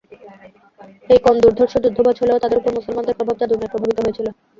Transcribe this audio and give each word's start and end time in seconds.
এই 1.09 1.19
কওম 1.19 1.37
দুর্ধর্ষ 1.43 1.73
যুদ্ধবাজ 1.83 2.15
হলেও 2.19 2.41
তাদের 2.43 2.59
উপর 2.59 2.77
মুসলমানদের 2.77 3.17
প্রভাব 3.17 3.35
যাদুর 3.39 3.57
ন্যায় 3.59 3.71
প্রভাবিত 3.73 3.97
হয়েছিল। 4.01 4.27